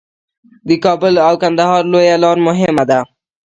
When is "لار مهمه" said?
2.23-2.83